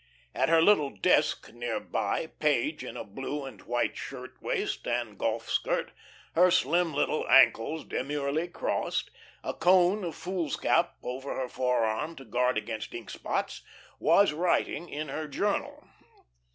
[0.33, 5.15] At her little desk near by, Page, in a blue and white shirt waist and
[5.15, 5.91] golf skirt,
[6.33, 9.11] her slim little ankles demurely crossed,
[9.43, 13.61] a cone of foolscap over her forearm to guard against ink spots,
[13.99, 15.87] was writing in her journal.